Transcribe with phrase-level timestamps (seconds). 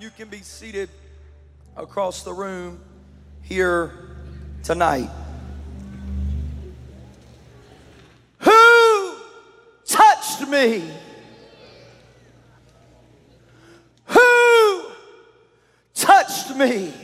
[0.00, 0.90] You can be seated
[1.76, 2.80] across the room
[3.42, 4.16] here
[4.62, 5.10] tonight.
[8.38, 9.16] Who
[9.84, 10.88] touched me?
[14.04, 14.84] Who
[15.94, 16.94] touched me?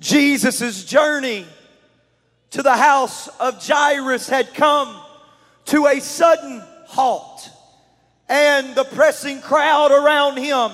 [0.00, 1.46] Jesus' journey
[2.50, 5.00] to the house of Jairus had come
[5.66, 7.50] to a sudden halt,
[8.28, 10.72] and the pressing crowd around him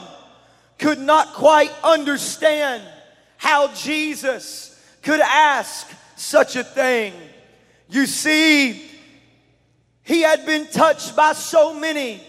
[0.81, 2.83] could not quite understand
[3.37, 7.13] how Jesus could ask such a thing.
[7.89, 8.83] You see,
[10.03, 12.21] he had been touched by so many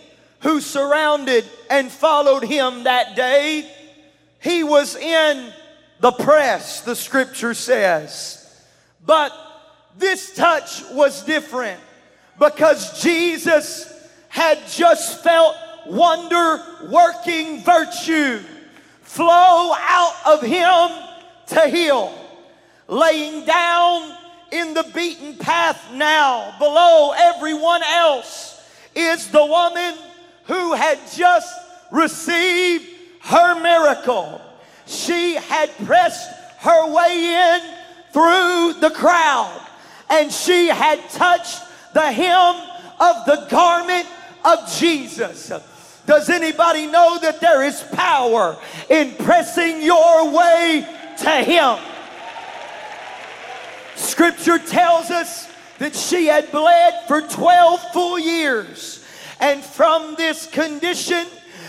[0.42, 3.70] who surrounded and followed him that day.
[4.40, 5.54] He was in
[6.00, 8.38] the press, the scripture says.
[9.06, 9.32] But
[9.98, 11.80] this touch was different
[12.38, 13.88] because Jesus
[14.30, 15.56] had just felt
[15.86, 18.40] wonder working virtue
[19.02, 20.90] flow out of him
[21.48, 22.14] to heal.
[22.88, 24.16] Laying down
[24.52, 28.62] in the beaten path now, below everyone else,
[28.96, 29.96] is the woman
[30.46, 31.54] who had just
[31.92, 32.86] received
[33.22, 34.42] her miracle.
[34.86, 37.62] She had pressed her way in
[38.12, 39.68] through the crowd
[40.10, 41.62] and she had touched
[41.94, 42.56] the hem
[43.00, 44.08] of the garment
[44.44, 45.52] of Jesus.
[46.12, 48.58] Does anybody know that there is power
[48.90, 50.86] in pressing your way
[51.20, 51.80] to Him?
[53.96, 55.48] Scripture tells us
[55.80, 59.06] that she had bled for 12 full years.
[59.40, 61.28] And from this condition,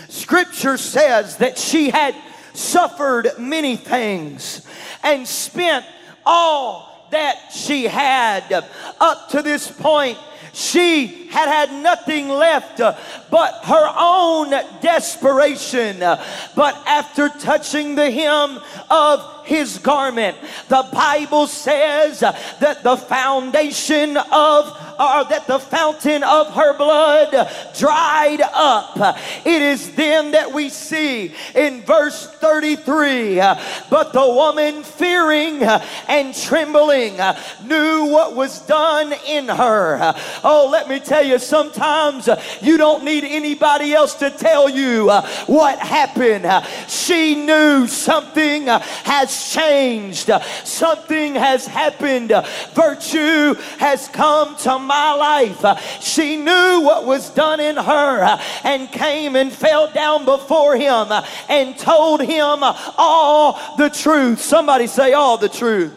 [0.09, 2.13] Scripture says that she had
[2.51, 4.67] suffered many things
[5.03, 5.85] and spent
[6.25, 8.65] all that she had.
[8.99, 10.17] Up to this point,
[10.51, 12.95] she had had nothing left uh,
[13.31, 16.03] but her own desperation.
[16.03, 16.23] Uh,
[16.55, 18.59] but after touching the hem
[18.89, 20.37] of his garment.
[20.69, 27.31] The Bible says uh, that the foundation of or that the fountain of her blood
[27.77, 29.17] dried up.
[29.45, 33.55] It is then that we see in verse 33 uh,
[33.89, 37.17] but the woman fearing and trembling
[37.65, 40.13] knew what was done in her.
[40.43, 45.09] Oh, let me tell you, sometimes uh, you don't need anybody else to tell you
[45.09, 46.45] uh, what happened.
[46.45, 50.29] Uh, she knew something has changed,
[50.63, 52.31] something has happened,
[52.73, 56.01] virtue has come to my life.
[56.01, 61.07] She knew what was done in her and came and fell down before him
[61.49, 64.39] and told him all the truth.
[64.39, 65.93] Somebody say, all the truth.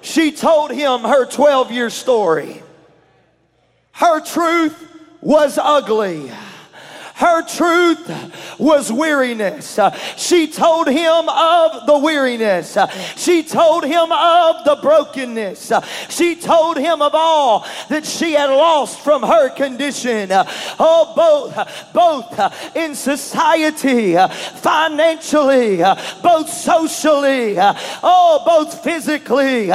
[0.00, 2.63] She told him her 12 year story.
[3.94, 4.76] Her truth
[5.20, 6.30] was ugly.
[7.14, 9.78] Her truth was weariness.
[10.16, 12.76] She told him of the weariness.
[13.16, 15.72] She told him of the brokenness.
[16.08, 20.28] She told him of all that she had lost from her condition.
[20.32, 24.16] Oh, both, both in society,
[24.56, 25.76] financially,
[26.20, 29.68] both socially, oh, both physically,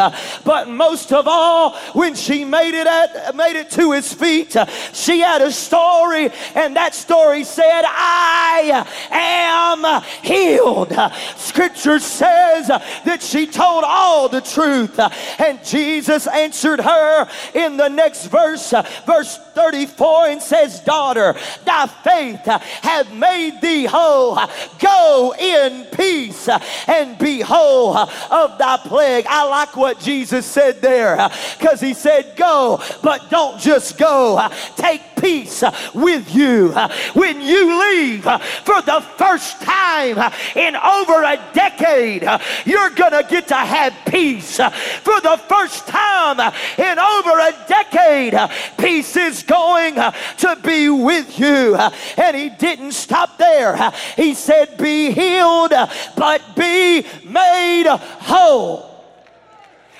[0.43, 4.57] but most of all, when she made it at made it to his feet,
[4.91, 10.91] she had a story, and that story story said, I am healed.
[11.35, 14.99] Scripture says that she told all the truth.
[15.39, 18.73] And Jesus answered her in the next verse,
[19.05, 21.35] verse 34, and says, Daughter,
[21.65, 24.39] thy faith have made thee whole.
[24.79, 26.49] Go in peace
[26.87, 29.25] and be whole of thy plague.
[29.29, 31.29] I like what Jesus said there
[31.59, 34.49] because he said, Go, but don't just go.
[34.75, 40.17] Take peace uh, with you uh, when you leave uh, for the first time
[40.55, 42.23] in over a decade.
[42.65, 46.39] You're going to get to have peace for the first time
[46.77, 48.35] in over a decade.
[48.77, 51.75] Peace is going to be with you.
[51.75, 53.91] And he didn't stop there.
[54.15, 55.73] He said, Be healed,
[56.15, 58.88] but be made whole.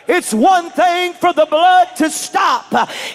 [0.10, 2.66] It's one thing for the blood to stop,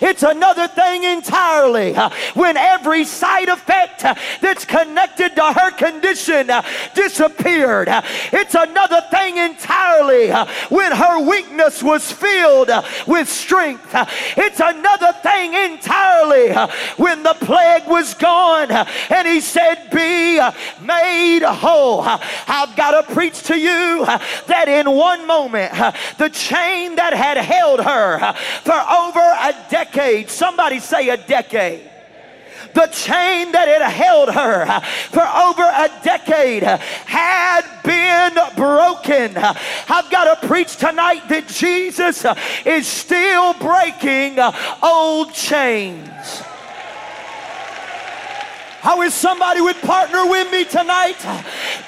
[0.01, 1.93] it's another thing entirely
[2.35, 4.03] when every side effect
[4.41, 6.51] that's connected to her condition
[6.95, 7.89] disappeared.
[8.33, 10.31] It's another thing entirely
[10.69, 12.71] when her weakness was filled
[13.09, 13.91] with strength.
[14.37, 16.53] It's another thing entirely
[16.97, 20.41] when the plague was gone and he said, Be
[20.81, 22.03] made whole.
[22.03, 24.05] I've got to preach to you
[24.47, 25.73] that in one moment
[26.19, 28.33] the chain chain that had held her
[28.63, 30.31] for over a decade.
[30.31, 31.91] Somebody say a decade
[32.75, 39.37] the chain that had held her for over a decade had been broken.
[39.37, 42.27] I've got to preach tonight that Jesus
[42.67, 44.41] is still breaking
[44.83, 46.43] old chains.
[48.85, 51.17] I wish somebody would partner with me tonight.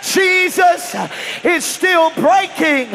[0.02, 0.96] Jesus
[1.44, 2.88] is still breaking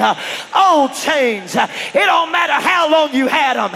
[0.56, 1.56] old chains.
[1.56, 3.71] It don't matter how long you had them.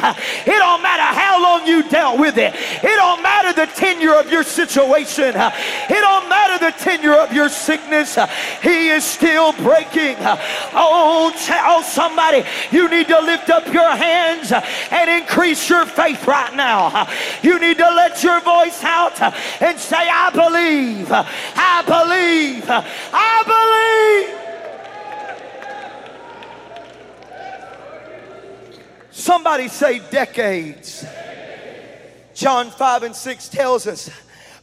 [0.46, 2.54] It don't matter how long you dealt with it.
[2.56, 5.34] It don't matter the tenure of your situation.
[5.36, 8.18] It don't matter the tenure of your sickness.
[8.62, 10.20] He is still breaking chains.
[10.74, 17.08] Oh, somebody, you need to lift up your hands and increase your faith right now.
[17.42, 19.22] You need to let your voice out
[19.62, 21.12] and say, I believe.
[21.12, 22.64] I believe.
[22.70, 24.46] I believe.
[29.12, 31.06] Somebody say decades.
[32.34, 34.10] John 5 and 6 tells us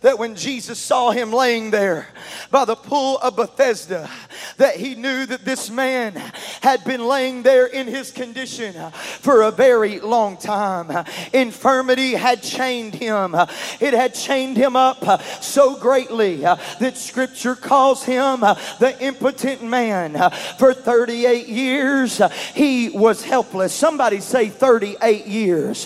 [0.03, 2.09] that when Jesus saw him laying there
[2.51, 4.11] by the pool of Bethesda,
[4.59, 6.15] that he knew that this man
[6.61, 11.07] had been laying there in his condition for a very long time.
[11.33, 13.35] Infirmity had chained him,
[13.81, 20.15] it had chained him up so greatly that scripture calls him the impotent man.
[20.59, 22.21] For 38 years,
[22.55, 23.73] he was helpless.
[23.73, 25.85] Somebody say 38 years.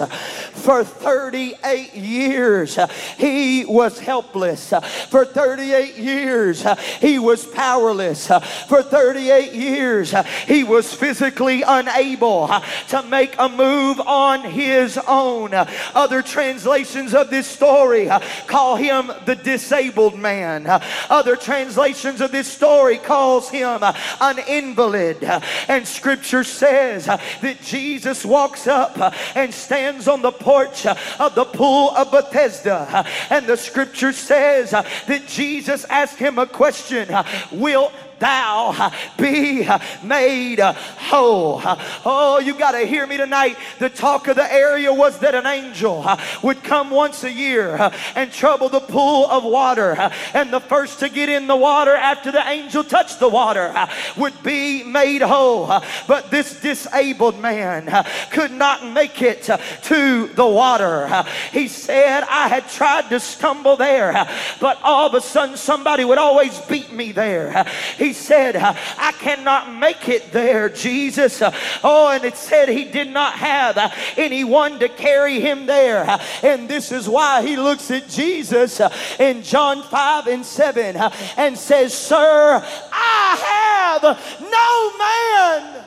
[0.53, 2.79] For 38 years,
[3.19, 4.73] he was helpless.
[5.11, 6.64] For 38 years,
[7.00, 8.29] he was powerless.
[8.69, 10.14] For 38 years,
[10.47, 12.49] he was physically unable
[12.88, 15.50] to make a move on his own.
[15.94, 18.08] Other translations of this story
[18.47, 20.67] call him the disabled man.
[21.11, 25.25] Other translations of this story calls him an invalid.
[25.69, 28.97] And scripture says that Jesus walks up
[29.35, 33.05] and stands on the porch of the pool of Bethesda.
[33.31, 39.67] And the scripture says uh, that Jesus asked him a question uh, Will thou be
[40.03, 41.61] made whole.
[42.05, 43.57] Oh, you got to hear me tonight.
[43.79, 46.07] The talk of the area was that an angel
[46.43, 49.97] would come once a year and trouble the pool of water.
[50.35, 53.75] And the first to get in the water after the angel touched the water
[54.17, 55.67] would be made whole.
[56.07, 61.25] But this disabled man could not make it to the water.
[61.53, 64.12] He said, I had tried to stumble there,
[64.61, 67.65] but all of a sudden somebody would always beat me there.
[67.99, 71.43] He he said, uh, I cannot make it there, Jesus.
[71.43, 76.06] Uh, oh, and it said he did not have uh, anyone to carry him there.
[76.43, 78.81] And this is why he looks at Jesus
[79.19, 80.97] in John 5 and 7
[81.37, 82.62] and says, Sir,
[82.93, 84.03] I have
[84.41, 85.85] no man.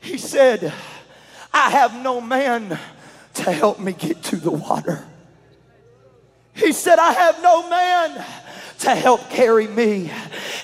[0.00, 0.72] He said,
[1.54, 2.76] I have no man
[3.34, 5.06] to help me get to the water.
[6.54, 8.24] He said, I have no man
[8.78, 10.10] to help carry me.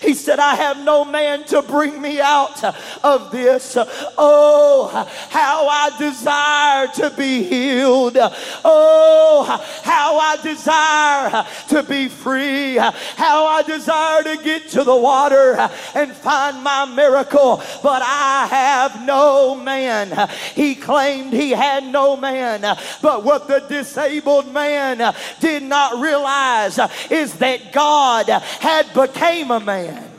[0.00, 2.62] He said, I have no man to bring me out
[3.03, 3.76] of this.
[4.19, 4.88] Oh,
[5.31, 8.17] how I desire to be healed.
[8.19, 12.76] Oh, how I desire to be free.
[12.76, 17.62] How I desire to get to the water and find my miracle.
[17.82, 20.29] But I have no man.
[20.55, 22.62] He claimed he had no man.
[23.00, 26.78] But what the disabled man did not realize
[27.11, 30.12] is that God God had became a man.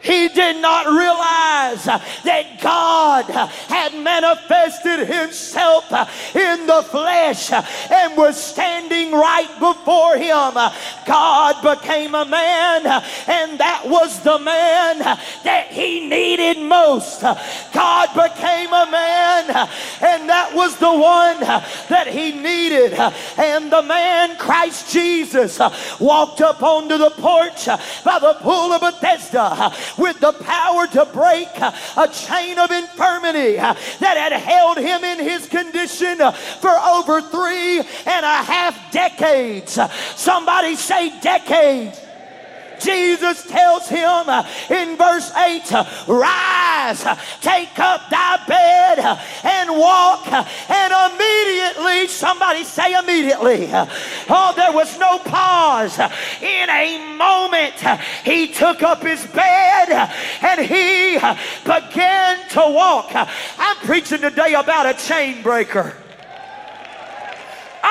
[0.00, 5.90] He did not realize that God had manifested himself
[6.36, 10.54] in the flesh and was standing right before him.
[11.04, 12.86] God became a man,
[13.26, 17.22] and that was the man that he needed most.
[17.72, 19.50] God became a man,
[20.00, 21.40] and that was the one
[21.88, 22.94] that he needed.
[23.36, 25.58] And the man, Christ Jesus,
[25.98, 27.66] walked up onto the porch
[28.04, 34.16] by the pool of Bethesda with the power to break a chain of infirmity that
[34.16, 36.18] had held him in his condition
[36.60, 39.78] for over three and a half decades.
[40.16, 42.00] Somebody say decades.
[42.80, 44.28] Jesus tells him
[44.70, 45.72] in verse 8,
[46.06, 46.57] Rise,
[47.40, 48.98] take up thy bed
[49.44, 50.26] and walk.
[50.28, 53.68] And immediately, somebody say immediately.
[54.28, 55.98] Oh, there was no pause.
[55.98, 57.74] In a moment,
[58.24, 60.10] he took up his bed
[60.42, 61.14] and he
[61.64, 63.10] began to walk.
[63.14, 65.94] I'm preaching today about a chain breaker.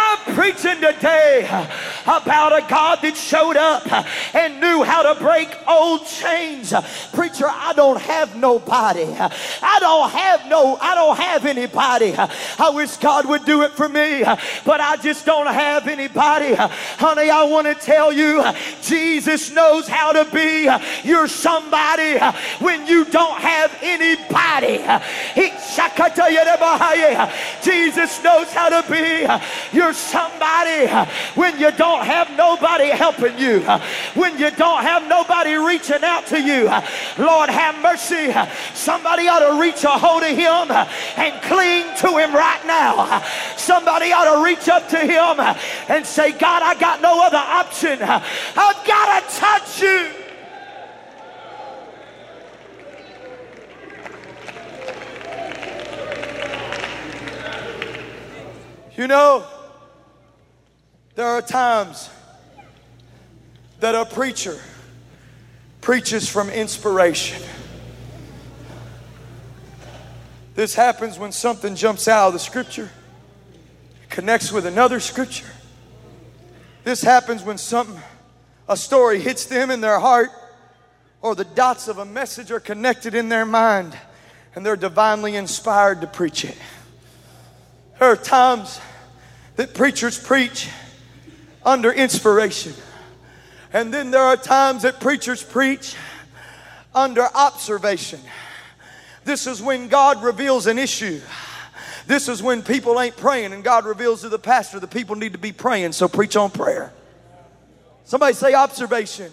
[0.07, 1.43] I'm preaching today
[2.05, 3.85] about a God that showed up
[4.33, 6.73] and knew how to break old chains.
[7.11, 9.03] Preacher, I don't have nobody.
[9.03, 12.15] I don't have no, I don't have anybody.
[12.15, 14.23] I wish God would do it for me,
[14.63, 16.55] but I just don't have anybody.
[16.55, 18.43] Honey, I want to tell you,
[18.81, 20.69] Jesus knows how to be
[21.03, 22.17] your somebody
[22.63, 24.77] when you don't have anybody.
[27.61, 29.27] Jesus knows how to be
[29.77, 33.81] your somebody uh, when you don't have nobody helping you, uh,
[34.13, 36.67] when you don't have nobody reaching out to you.
[36.67, 36.85] Uh,
[37.17, 38.31] Lord, have mercy.
[38.73, 40.71] Somebody ought to reach a hold of him
[41.17, 43.23] and cling to him right now.
[43.57, 45.39] Somebody ought to reach up to him
[45.89, 47.99] and say, God, I got no other option.
[48.01, 50.09] I've got to touch you.
[58.97, 59.45] You know,
[61.17, 62.11] there are times
[63.79, 64.55] that a preacher
[65.81, 67.41] preaches from inspiration.
[70.53, 72.91] This happens when something jumps out of the scripture,
[74.09, 75.47] connects with another scripture.
[76.83, 77.99] This happens when something,
[78.69, 80.29] a story hits them in their heart,
[81.23, 83.97] or the dots of a message are connected in their mind,
[84.53, 86.57] and they're divinely inspired to preach it.
[87.97, 88.79] There are times
[89.55, 90.69] that preachers preach
[91.67, 92.73] under inspiration.
[93.73, 95.95] And then there are times that preachers preach
[96.95, 98.21] under observation.
[99.25, 101.19] This is when God reveals an issue.
[102.07, 105.33] This is when people ain't praying and God reveals to the pastor the people need
[105.33, 106.93] to be praying, so preach on prayer.
[108.05, 109.29] Somebody say observation.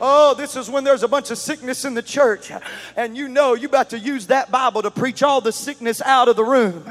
[0.00, 2.50] Oh, this is when there's a bunch of sickness in the church,
[2.96, 6.28] and you know you about to use that Bible to preach all the sickness out
[6.28, 6.84] of the room.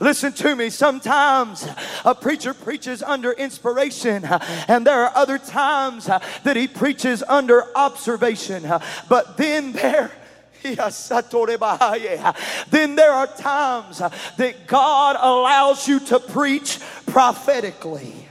[0.00, 0.70] Listen to me.
[0.70, 1.68] Sometimes
[2.06, 8.66] a preacher preaches under inspiration, and there are other times that he preaches under observation.
[9.08, 10.10] But then there
[10.62, 10.74] then
[12.94, 18.28] there are times that God allows you to preach prophetically.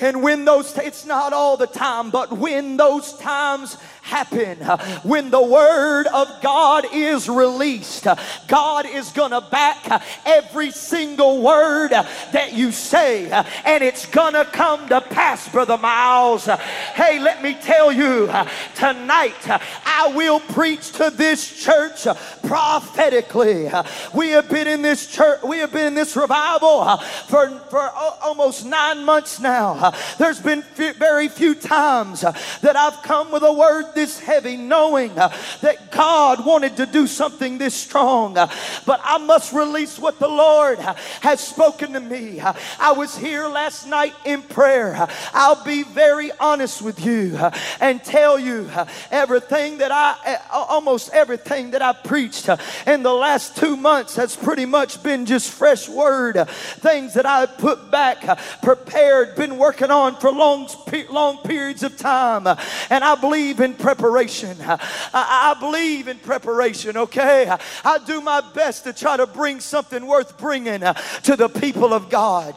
[0.00, 4.58] And when those, it's not all the time, but when those times happen,
[5.02, 8.06] when the word of God is released,
[8.48, 13.30] God is going to back every single word that you say,
[13.64, 16.46] and it's going to come to pass, Brother Miles.
[16.46, 18.26] Hey, let me tell you
[18.74, 22.06] tonight, I will preach to this church
[22.42, 23.68] prophetically.
[24.14, 26.96] We have been in this church, we have been in this revival
[27.28, 27.90] for, for
[28.22, 29.92] almost nine months now.
[30.18, 35.34] There's been very few times that I've come with a word this heavy, knowing uh,
[35.60, 38.36] that God wanted to do something this strong.
[38.36, 38.48] Uh,
[38.86, 42.40] but I must release what the Lord uh, has spoken to me.
[42.40, 44.94] Uh, I was here last night in prayer.
[44.94, 48.70] Uh, I'll be very honest with you uh, and tell you
[49.10, 52.48] everything that I, almost everything that I preached
[52.86, 57.46] in the last two months has pretty much been just fresh word, things that I
[57.46, 60.68] put back, prepared, been working on for long,
[61.10, 62.46] long periods of time.
[62.90, 64.56] And I believe in preparation.
[64.60, 64.78] I,
[65.14, 67.50] I believe in preparation, okay?
[67.84, 70.94] I do my best to try to bring something worth bringing uh,
[71.24, 72.54] to the people of God.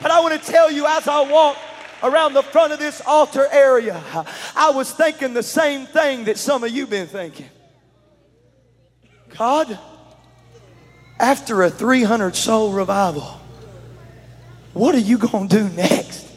[0.00, 1.56] But I want to tell you as I walk
[2.02, 4.02] around the front of this altar area,
[4.54, 7.48] I was thinking the same thing that some of you been thinking.
[9.36, 9.78] God,
[11.18, 13.40] after a 300 soul revival,
[14.72, 16.27] what are you going to do next?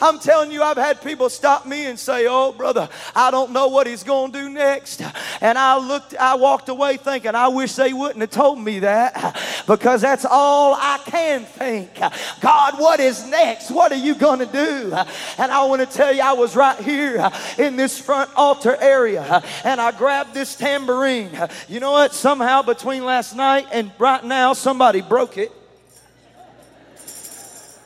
[0.00, 3.68] I'm telling you, I've had people stop me and say, Oh, brother, I don't know
[3.68, 5.02] what he's going to do next.
[5.40, 9.40] And I looked, I walked away thinking, I wish they wouldn't have told me that
[9.66, 11.94] because that's all I can think.
[12.40, 13.70] God, what is next?
[13.70, 14.92] What are you going to do?
[15.38, 19.42] And I want to tell you, I was right here in this front altar area
[19.64, 21.30] and I grabbed this tambourine.
[21.68, 22.14] You know what?
[22.14, 25.52] Somehow between last night and right now, somebody broke it.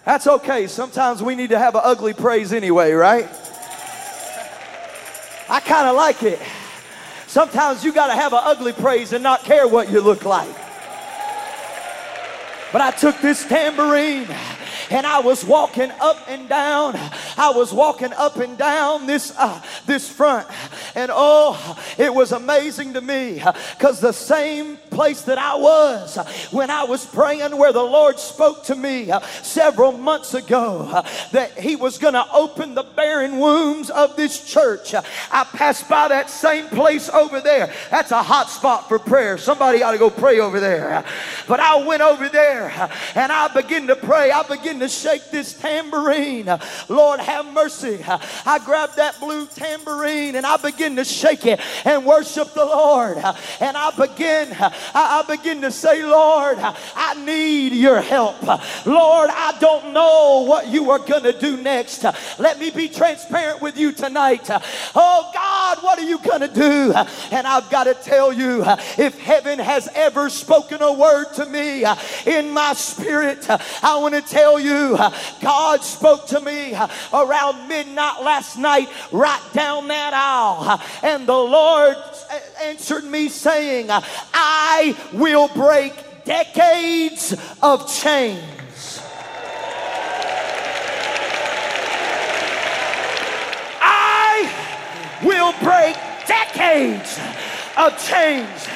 [0.08, 0.66] That's okay.
[0.68, 3.28] Sometimes we need to have an ugly praise anyway, right?
[5.50, 6.40] I kind of like it.
[7.26, 10.54] Sometimes you got to have an ugly praise and not care what you look like.
[12.72, 14.26] But I took this tambourine
[14.88, 16.96] and I was walking up and down.
[17.36, 20.48] I was walking up and down this uh, this front,
[20.94, 23.42] and oh, it was amazing to me
[23.76, 26.16] because the same place that I was
[26.50, 29.12] when I was praying, where the Lord spoke to me
[29.42, 34.96] several months ago that He was going to open the barren wombs of this church.
[34.96, 37.72] I passed by that same place over there.
[37.92, 39.38] That's a hot spot for prayer.
[39.38, 41.04] Somebody ought to go pray over there.
[41.46, 44.32] But I went over there and I began to pray.
[44.32, 46.50] I began to shake this tambourine.
[46.88, 48.00] Lord, have mercy.
[48.04, 53.18] I grabbed that blue tambourine and I began to shake it and worship the Lord.
[53.60, 54.48] And I begin,
[54.95, 58.42] I begin to say, Lord, I need your help.
[58.87, 62.04] Lord, I don't know what you are going to do next.
[62.38, 64.49] Let me be transparent with you tonight.
[64.50, 66.92] Oh God, what are you going to do?
[67.30, 68.64] And I've got to tell you,
[68.97, 71.85] if heaven has ever spoken a word to me
[72.26, 74.99] in my spirit, I want to tell you,
[75.40, 76.75] God spoke to me
[77.12, 80.80] around midnight last night, right down that aisle.
[81.02, 81.97] And the Lord
[82.62, 84.77] answered me saying, I
[85.12, 85.92] will break
[86.25, 89.00] decades of chains.
[93.80, 94.50] I
[95.25, 97.18] will break decades
[97.76, 98.68] of chains.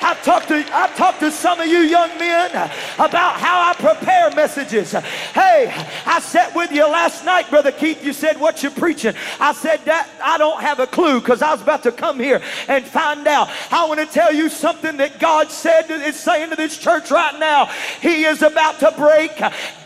[0.00, 2.50] I talked to I talked to some of you young men
[2.96, 4.92] about how I prepare messages.
[4.92, 5.72] Hey,
[6.06, 8.04] I sat with you last night, brother Keith.
[8.04, 9.14] You said what you're preaching.
[9.40, 12.42] I said that I don't have a clue because I was about to come here
[12.68, 13.48] and find out.
[13.70, 17.38] I want to tell you something that God said is saying to this church right
[17.38, 17.66] now.
[18.00, 19.36] He is about to break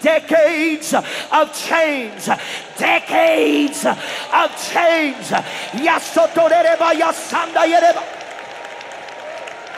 [0.00, 2.28] decades of chains.
[2.78, 5.33] Decades of chains.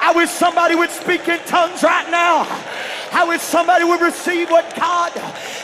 [0.04, 2.44] I wish somebody would speak in tongues right now.
[3.10, 5.10] I wish somebody would receive what God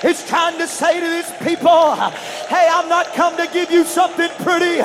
[0.03, 1.95] is trying to say to these people.
[2.49, 4.77] Hey, I'm not come to give you something pretty.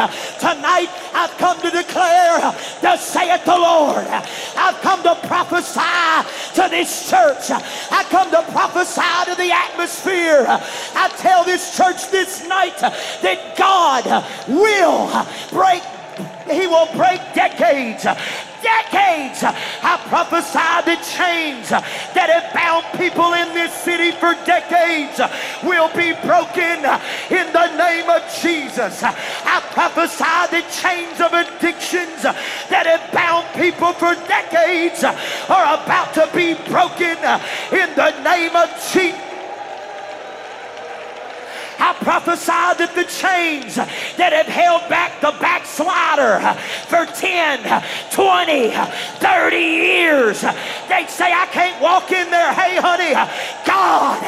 [0.43, 2.51] Tonight, I've come to declare,
[2.97, 4.05] say it the Lord.
[4.57, 7.50] I've come to prophesy to this church.
[7.50, 10.43] I come to prophesy to the atmosphere.
[10.50, 14.03] I tell this church this night that God
[14.50, 15.81] will break
[16.50, 18.05] he will break decades
[18.65, 19.45] decades.
[19.45, 25.22] I prophesy the chains that have bound people in this city for decades
[25.62, 26.81] will be broken
[27.29, 29.05] in the name of Jesus.
[29.05, 36.25] I prophesy the chains of addictions that have bound people for decades are about to
[36.34, 37.22] be broken
[37.69, 39.25] in the name of Jesus.
[41.79, 46.39] I prophesy that the chains that have held back the backslider
[46.88, 47.63] for 10,
[48.11, 52.53] 20, 30 years—they'd say, I can't walk in there.
[52.53, 53.13] Hey, honey,
[53.65, 54.21] God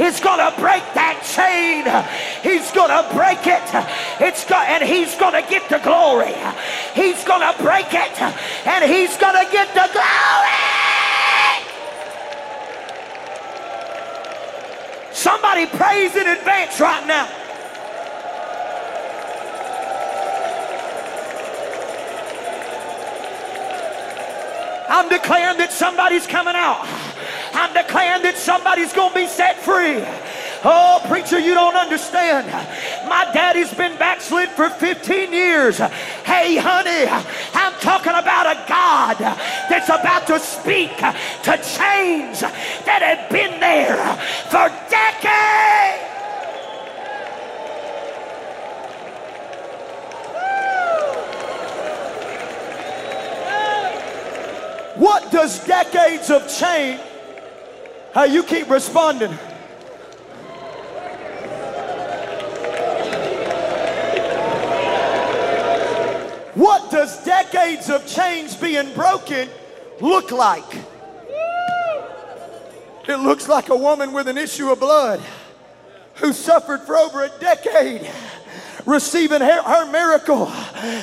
[0.00, 1.84] is going to break that chain.
[2.42, 3.64] He's going to break it.
[4.20, 6.34] It's go- and he's going to get the glory.
[6.94, 8.16] He's going to break it
[8.66, 11.03] and he's going to get the glory.
[15.14, 17.43] Somebody praise in advance right now.
[24.94, 26.86] I'm declaring that somebody's coming out.
[27.52, 30.06] I'm declaring that somebody's going to be set free.
[30.62, 32.46] Oh, preacher, you don't understand.
[33.08, 35.78] My daddy's been backslid for 15 years.
[36.22, 42.46] Hey, honey, I'm talking about a God that's about to speak to chains
[42.86, 43.98] that have been there
[44.46, 46.23] for decades.
[54.96, 57.00] What does decades of change?
[58.12, 59.32] How you keep responding?
[66.54, 69.48] What does decades of chains being broken
[70.00, 70.76] look like?
[73.08, 75.20] It looks like a woman with an issue of blood
[76.14, 78.08] who suffered for over a decade
[78.86, 80.46] receiving her, her, miracle.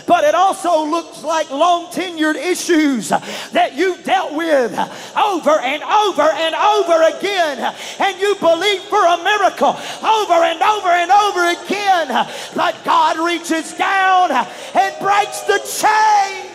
[0.08, 4.72] But it also looks like long tenured issues that you've dealt with
[5.18, 7.74] over and over and over again.
[8.00, 9.70] And you believe for a miracle
[10.04, 12.28] over and over and over again.
[12.56, 16.52] But God reaches down and breaks the chains.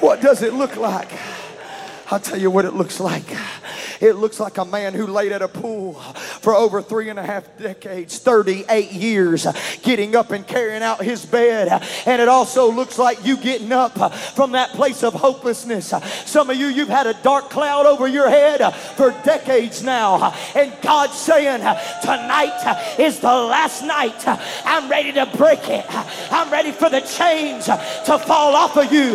[0.00, 1.10] What does it look like?
[2.14, 3.24] I'll tell you what it looks like.
[4.00, 7.22] It looks like a man who laid at a pool for over three and a
[7.22, 9.46] half decades, 38 years,
[9.82, 11.82] getting up and carrying out his bed.
[12.06, 15.92] And it also looks like you getting up from that place of hopelessness.
[16.26, 18.60] Some of you, you've had a dark cloud over your head
[18.96, 20.34] for decades now.
[20.54, 21.60] And God's saying,
[22.02, 24.22] Tonight is the last night.
[24.64, 25.86] I'm ready to break it.
[26.30, 29.14] I'm ready for the chains to fall off of you.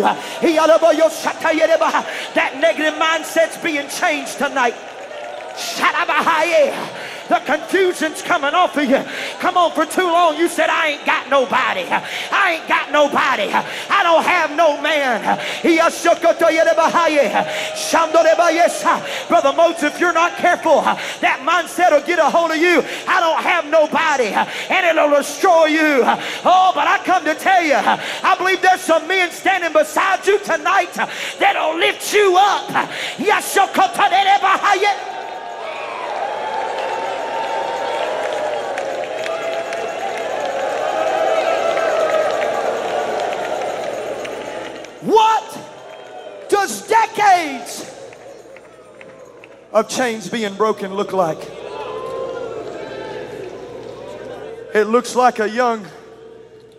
[2.35, 4.75] That negative mindset's being changed tonight.
[7.29, 9.03] The confusion's coming off of you.
[9.39, 11.85] Come on, for too long you said, I ain't got nobody.
[11.85, 13.53] I ain't got nobody.
[13.53, 15.37] I don't have no man.
[19.27, 22.83] Brother Motes, if you're not careful, that mindset will get a hold of you.
[23.07, 24.33] I don't have nobody,
[24.73, 26.01] and it'll destroy you.
[26.43, 30.39] Oh, but I come to tell you, I believe there's some men standing beside you
[30.39, 30.93] tonight
[31.39, 32.89] that'll lift you up.
[45.01, 45.57] What
[46.49, 46.81] does
[47.39, 47.95] decades
[49.71, 51.39] of chains being broken look like?
[54.73, 55.85] It looks like a young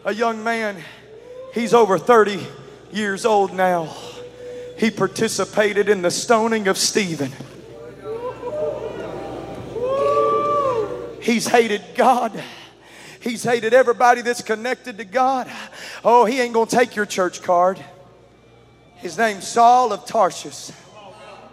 [0.05, 0.77] a young man.
[1.53, 2.47] He's over 30
[2.93, 3.95] years old now.
[4.79, 7.33] He participated in the stoning of Stephen.
[11.21, 12.43] He's hated God.
[13.21, 15.51] He's hated everybody that's connected to God.
[16.03, 17.79] Oh, he ain't going to take your church card.
[19.01, 20.73] His name's Saul of Tarsus.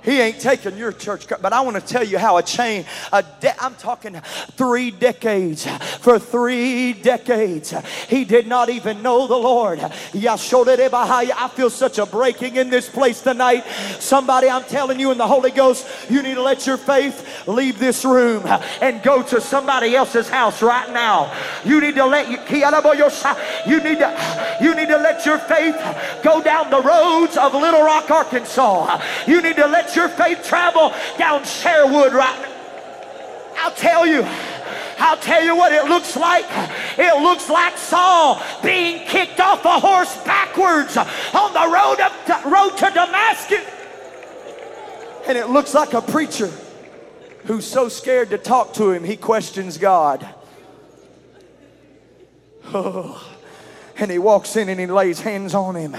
[0.08, 3.26] He ain't taking your church, but I want to tell you how a chain, a
[3.42, 4.16] de- I'm talking
[4.52, 5.68] three decades.
[6.00, 7.74] For three decades,
[8.08, 9.82] he did not even know the Lord.
[9.82, 13.66] I feel such a breaking in this place tonight.
[14.00, 17.78] Somebody, I'm telling you in the Holy Ghost, you need to let your faith leave
[17.78, 18.44] this room
[18.82, 21.34] and go to somebody else's house right now.
[21.66, 25.76] You need to let you, you need to, you need to let your faith
[26.24, 29.04] go down the roads of Little Rock, Arkansas.
[29.28, 32.54] You need to let your faith travel down Sherwood right now.
[33.58, 34.24] I'll tell you.
[35.00, 36.46] I'll tell you what it looks like.
[36.98, 42.00] It looks like Saul being kicked off a horse backwards on the road,
[42.52, 43.66] road to Damascus.
[45.28, 46.52] And it looks like a preacher
[47.46, 50.28] who's so scared to talk to him, he questions God.
[52.66, 53.24] Oh.
[53.98, 55.96] And he walks in and he lays hands on him.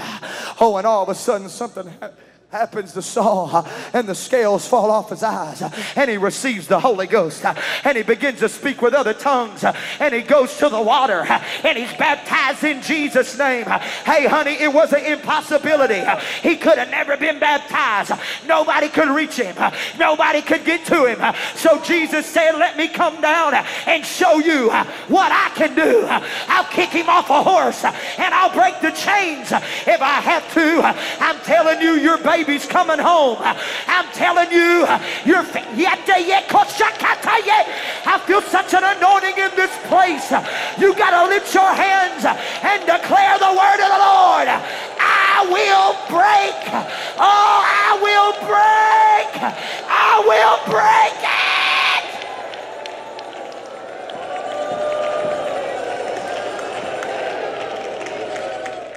[0.61, 4.67] Oh, and all of a sudden something happens happens to Saul uh, and the scales
[4.67, 8.39] fall off his eyes uh, and he receives the Holy Ghost uh, and he begins
[8.39, 11.25] to speak with other tongues and he goes to the water
[11.63, 13.65] and he's baptized in Jesus name.
[13.65, 16.01] Hey honey it was an impossibility.
[16.41, 18.19] He could have never been baptized.
[18.47, 19.55] Nobody could reach him.
[19.99, 21.35] Nobody could get to him.
[21.55, 23.53] So Jesus said let me come down
[23.85, 24.71] and show you
[25.07, 26.03] what I can do.
[26.47, 29.51] I'll kick him off a horse and I'll break the chains.
[29.51, 30.81] If I have to
[31.23, 33.37] I'm telling you your baby baby's coming home.
[33.39, 34.87] I'm telling you,
[35.25, 35.43] you're
[35.75, 37.67] yet.
[38.05, 40.31] I feel such an anointing in this place.
[40.79, 44.47] You got to lift your hands and declare the word of the Lord.
[44.47, 46.55] I will break.
[47.19, 49.31] Oh, I will break.
[49.89, 51.39] I will break it.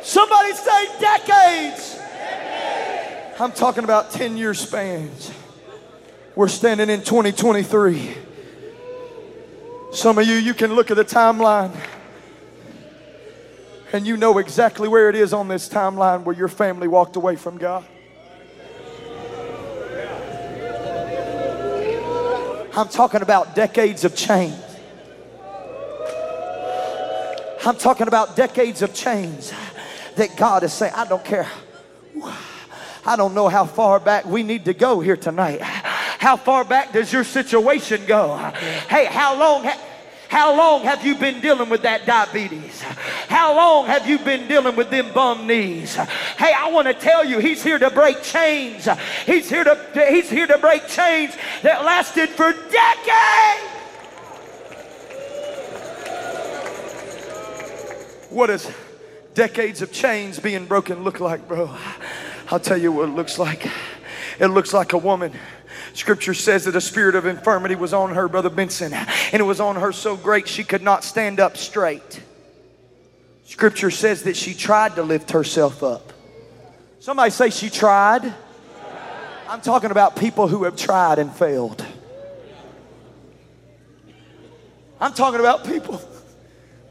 [0.05, 2.02] Somebody say decades.
[3.41, 5.33] I'm talking about 10 year spans.
[6.37, 8.15] We're standing in 2023.
[9.93, 11.75] Some of you, you can look at the timeline
[13.93, 17.37] and you know exactly where it is on this timeline where your family walked away
[17.37, 17.85] from God.
[22.75, 24.55] I'm talking about decades of change.
[27.65, 29.51] I'm talking about decades of change
[30.17, 31.49] that God is saying, I don't care.
[33.05, 35.61] I don't know how far back we need to go here tonight.
[35.61, 38.37] How far back does your situation go?
[38.89, 39.65] Hey, how long?
[39.65, 39.81] Ha-
[40.29, 42.81] how long have you been dealing with that diabetes?
[43.29, 45.95] How long have you been dealing with them bum knees?
[45.95, 48.89] Hey, I want to tell you, he's here to break chains.
[49.27, 53.69] He's here to he's here to break chains that lasted for decades.
[58.31, 58.71] What does
[59.35, 61.77] decades of chains being broken look like, bro?
[62.53, 63.67] I'll tell you what it looks like.
[64.39, 65.33] It looks like a woman.
[65.95, 69.59] Scripture says that a spirit of infirmity was on her, Brother Benson, and it was
[69.59, 72.21] on her so great she could not stand up straight.
[73.47, 76.13] Scripture says that she tried to lift herself up.
[77.01, 78.35] Somebody say she tried.
[79.49, 81.83] I'm talking about people who have tried and failed.
[85.01, 86.03] I'm talking about people.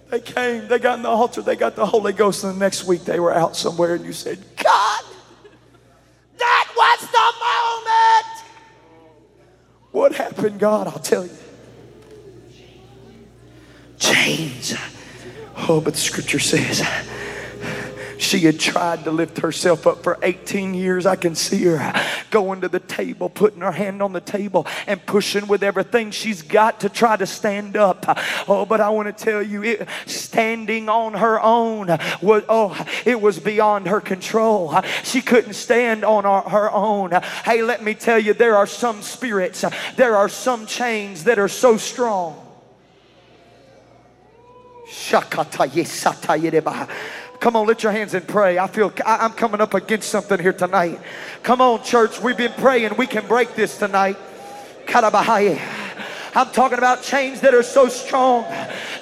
[0.09, 2.85] They came, they got in the altar, they got the Holy Ghost, and the next
[2.85, 5.03] week they were out somewhere, and you said, God,
[6.41, 8.31] that was the moment.
[9.91, 10.87] What happened, God?
[10.87, 11.37] I'll tell you.
[13.99, 14.75] Chains.
[15.67, 16.81] Oh, but the scripture says,
[18.21, 21.05] she had tried to lift herself up for 18 years.
[21.05, 21.93] I can see her
[22.29, 26.41] going to the table, putting her hand on the table, and pushing with everything she's
[26.41, 28.05] got to try to stand up.
[28.47, 31.87] Oh, but I want to tell you, it, standing on her own
[32.21, 34.79] was oh, it was beyond her control.
[35.03, 37.11] She couldn't stand on her, her own.
[37.43, 41.47] Hey, let me tell you, there are some spirits, there are some chains that are
[41.47, 42.47] so strong.
[44.91, 46.89] Shakata yesata yereba.
[47.41, 48.59] Come on, lift your hands and pray.
[48.59, 50.99] I feel I- I'm coming up against something here tonight.
[51.41, 52.21] Come on, church.
[52.21, 52.95] We've been praying.
[52.97, 54.15] We can break this tonight.
[54.85, 55.59] Karabahaye.
[56.33, 58.45] I'm talking about chains that are so strong.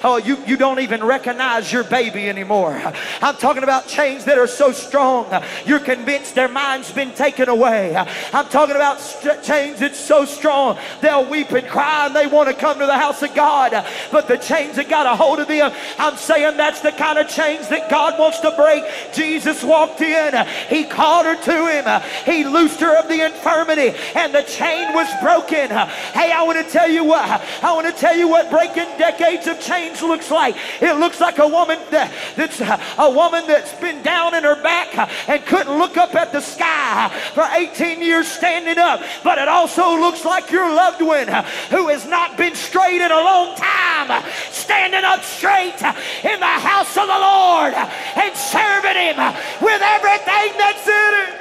[0.02, 2.80] Oh, you, you don't even recognize your baby anymore.
[3.22, 5.26] I'm talking about chains that are so strong.
[5.64, 7.94] You're convinced their mind's been taken away.
[7.96, 10.78] I'm talking about st- chains that's so strong.
[11.00, 13.86] They'll weep and cry and they want to come to the house of God.
[14.10, 17.28] But the chains that got a hold of them, I'm saying that's the kind of
[17.28, 18.84] chains that God wants to break.
[19.12, 20.46] Jesus walked in.
[20.68, 22.02] He called her to him.
[22.24, 25.70] He loosed her of the infirmity and the chain was broken.
[25.70, 29.46] Hey, I want to tell you what I want to tell you what breaking decades
[29.46, 30.56] of chains looks like.
[30.80, 34.96] It looks like a woman that, that's a woman that's been down in her back
[35.28, 39.02] and couldn't look up at the sky for 18 years standing up.
[39.22, 41.28] But it also looks like your loved one
[41.70, 45.80] who has not been straight in a long time, standing up straight
[46.24, 49.16] in the house of the Lord and serving Him
[49.60, 51.39] with everything that's in it.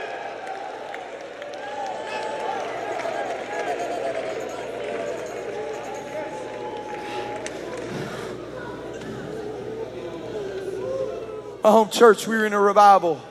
[11.61, 13.21] My home church, we were in a revival.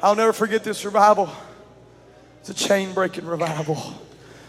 [0.00, 1.28] I'll never forget this revival.
[2.40, 3.82] It's a chain breaking revival.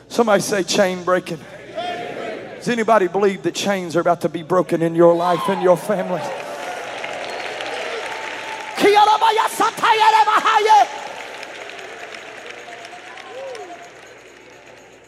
[0.09, 1.39] Somebody say chain breaking.
[1.73, 5.75] Does anybody believe that chains are about to be broken in your life and your
[5.75, 6.21] family?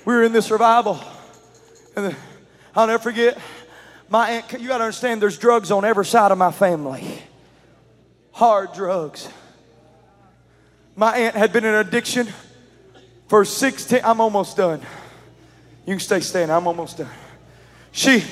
[0.06, 1.00] We were in this revival,
[1.96, 2.16] and
[2.76, 3.38] I'll never forget.
[4.10, 7.22] My aunt, you got to understand, there's drugs on every side of my family
[8.40, 9.28] hard drugs.
[10.96, 12.26] My aunt had been in addiction
[13.28, 14.80] for 16, I'm almost done.
[15.86, 17.10] You can stay standing, I'm almost done.
[17.92, 18.24] She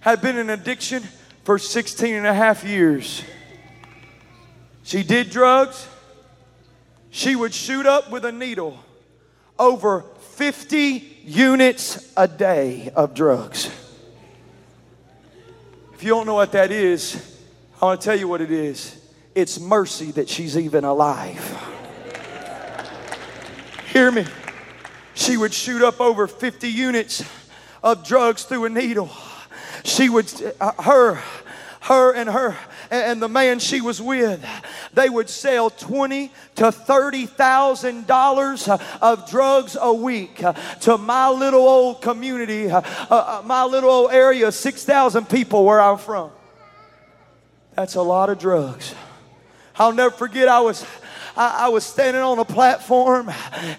[0.00, 1.02] had been in addiction
[1.44, 3.22] for 16 and a half years.
[4.82, 5.86] She did drugs.
[7.10, 8.82] She would shoot up with a needle
[9.58, 13.66] over 50 units a day of drugs.
[15.92, 17.38] If you don't know what that is,
[17.82, 18.99] I want to tell you what it is.
[19.34, 21.38] It's mercy that she's even alive.
[23.92, 24.26] Hear me.
[25.14, 27.24] She would shoot up over 50 units
[27.82, 29.10] of drugs through a needle.
[29.84, 31.22] She would, uh, her,
[31.82, 32.56] her and her
[32.90, 34.44] and the man she was with,
[34.92, 38.68] they would sell twenty to thirty thousand dollars
[39.00, 40.42] of drugs a week
[40.80, 45.80] to my little old community, uh, uh, my little old area, six thousand people where
[45.80, 46.30] I'm from.
[47.76, 48.94] That's a lot of drugs.
[49.76, 50.84] I'll never forget, I was.
[51.36, 53.30] I, I was standing on a platform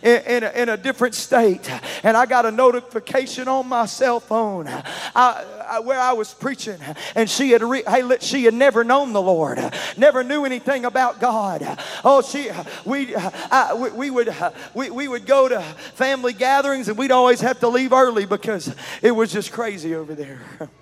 [0.01, 1.69] in, in, a, in, a, different state,
[2.03, 6.77] and I got a notification on my cell phone I, I, where I was preaching,
[7.15, 9.59] and she had re, hey, she had never known the Lord,
[9.97, 11.77] never knew anything about God.
[12.03, 12.49] Oh, she
[12.85, 13.15] we
[13.75, 14.35] we, we, would
[14.73, 15.61] we, we would go to
[15.93, 20.15] family gatherings, and we'd always have to leave early because it was just crazy over
[20.15, 20.41] there.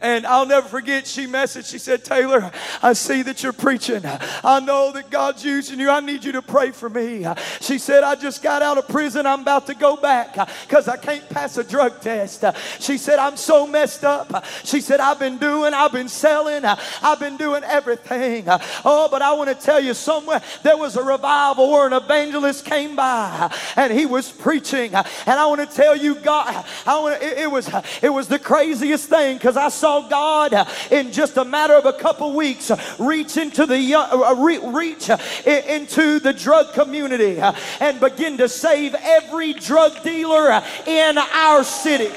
[0.00, 2.50] And I'll never forget, she messaged, she said, Taylor,
[2.82, 4.00] I see that you're preaching.
[4.42, 5.90] I know that God's using you.
[5.90, 7.26] I need you to pray for me.
[7.60, 9.26] She said, I just got out of prison.
[9.26, 12.44] I'm about to go back because I can't pass a drug test.
[12.78, 14.46] She said, I'm so messed up.
[14.64, 18.44] She said, I've been doing, I've been selling, I've been doing everything.
[18.84, 22.64] Oh, but I want to tell you somewhere there was a revival where an evangelist
[22.64, 24.94] came by and he was preaching.
[24.94, 27.70] And I want to tell you, God, I want it, it was
[28.02, 31.84] it was the craziest thing because I saw saw God in just a matter of
[31.84, 34.34] a couple weeks reach into the uh,
[34.70, 35.10] reach
[35.46, 37.40] into the drug community
[37.80, 42.10] and begin to save every drug dealer in our city.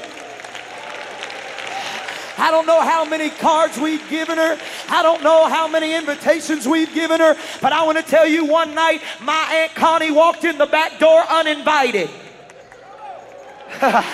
[2.36, 4.58] I don't know how many cards we've given her.
[4.88, 7.36] I don't know how many invitations we've given her.
[7.60, 10.98] But I want to tell you one night, my Aunt Connie walked in the back
[10.98, 12.10] door uninvited.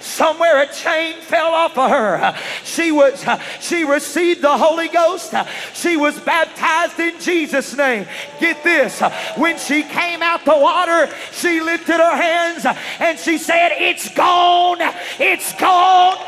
[0.00, 2.36] somewhere a chain fell off of her.
[2.64, 3.24] She was
[3.60, 5.34] she received the Holy Ghost.
[5.74, 8.06] She was baptized in Jesus' name.
[8.40, 9.00] Get this.
[9.36, 12.66] When she came out the water, she lifted her hands
[13.00, 14.78] and she said, It's gone.
[15.18, 16.18] It's gone.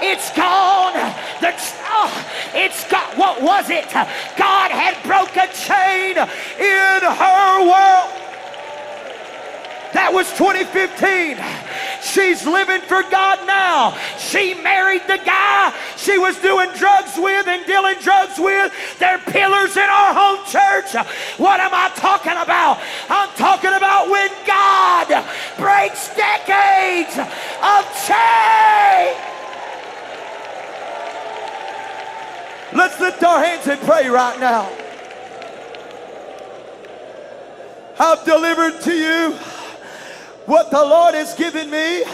[0.00, 0.94] It's gone.
[1.40, 1.54] The,
[1.88, 3.90] oh, it's got, what was it?
[3.92, 8.27] God had broke a chain in her world.
[9.92, 11.40] That was 2015.
[12.02, 13.96] She's living for God now.
[14.18, 18.72] She married the guy she was doing drugs with and dealing drugs with.
[18.98, 20.92] They're pillars in our home church.
[21.38, 22.80] What am I talking about?
[23.08, 25.08] I'm talking about when God
[25.56, 29.16] breaks decades of chain.
[32.76, 34.70] Let's lift our hands and pray right now.
[37.98, 39.34] I've delivered to you
[40.48, 42.04] what the Lord has given me.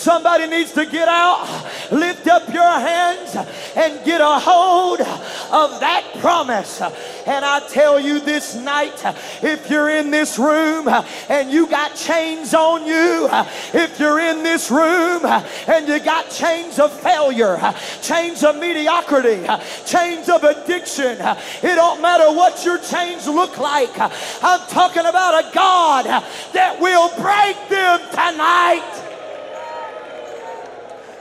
[0.00, 1.46] Somebody needs to get out,
[1.92, 3.36] lift up your hands,
[3.76, 6.80] and get a hold of that promise.
[6.80, 9.04] And I tell you this night,
[9.42, 10.88] if you're in this room
[11.28, 13.28] and you got chains on you,
[13.74, 17.60] if you're in this room and you got chains of failure,
[18.00, 19.46] chains of mediocrity,
[19.84, 23.92] chains of addiction, it don't matter what your chains look like.
[23.98, 26.06] I'm talking about a God
[26.54, 28.99] that will break them tonight.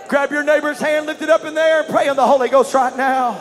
[0.09, 2.73] Grab your neighbor's hand, lift it up in there, and pray in the Holy Ghost
[2.73, 3.39] right now.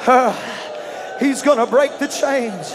[1.20, 2.74] he's going to break the chains.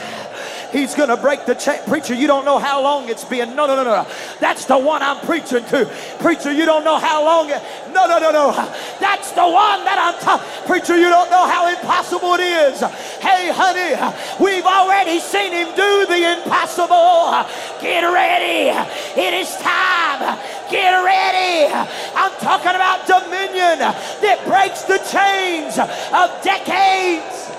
[0.76, 1.80] He's going to break the chain.
[1.88, 3.56] Preacher, you don't know how long it's been.
[3.56, 4.06] No, no, no, no.
[4.42, 5.90] That's the one I'm preaching to.
[6.20, 7.64] Preacher, you don't know how long it.
[7.94, 8.52] No, no, no, no.
[9.00, 10.68] That's the one that I'm talking.
[10.68, 12.82] Preacher, you don't know how impossible it is.
[13.24, 13.96] Hey, honey,
[14.44, 17.48] we've already seen him do the impossible.
[17.80, 18.76] Get ready.
[19.16, 20.38] It is time.
[20.70, 21.72] Get ready.
[22.20, 27.55] I'm talking about dominion that breaks the chains of decades.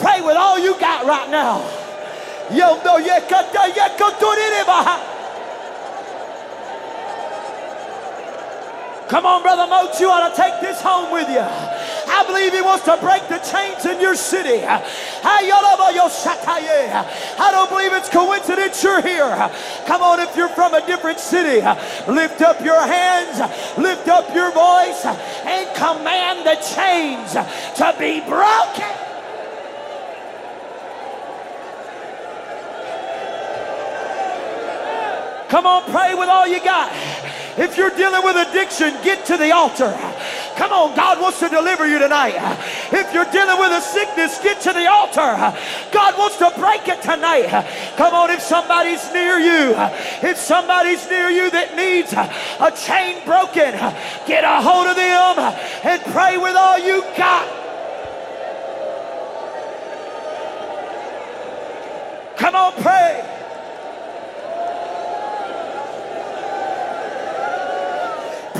[0.00, 1.60] Pray with all you got right now.
[4.68, 5.16] Uh-huh.
[9.08, 11.42] Come on, Brother Moat, you ought to take this home with you.
[11.42, 14.62] I believe he wants to break the chains in your city.
[17.38, 19.50] I don't believe it's coincidence you're here.
[19.86, 21.60] Come on, if you're from a different city,
[22.06, 23.40] lift up your hands,
[23.76, 29.09] lift up your voice, and command the chains to be broken.
[35.50, 36.92] Come on, pray with all you got.
[37.58, 39.90] If you're dealing with addiction, get to the altar.
[40.56, 42.38] Come on, God wants to deliver you tonight.
[42.92, 45.34] If you're dealing with a sickness, get to the altar.
[45.90, 47.50] God wants to break it tonight.
[47.96, 49.74] Come on, if somebody's near you,
[50.22, 53.74] if somebody's near you that needs a chain broken,
[54.26, 55.38] get a hold of them
[55.82, 57.44] and pray with all you got.
[62.36, 63.39] Come on, pray.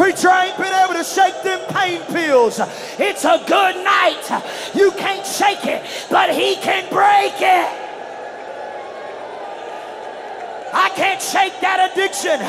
[0.01, 2.59] Preacher, ain't been able to shake them pain pills.
[2.99, 4.25] It's a good night.
[4.75, 7.69] You can't shake it, but He can break it.
[10.73, 12.41] I can't shake that addiction.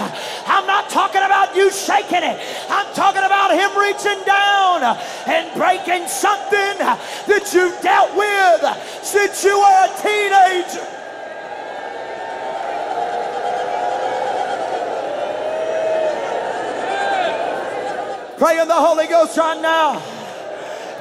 [0.48, 2.40] I'm not talking about you shaking it.
[2.70, 4.96] I'm talking about him reaching down
[5.28, 8.64] and breaking something that you've dealt with
[9.04, 11.01] since you were a teenager.
[18.42, 20.02] Pray in the Holy Ghost right now.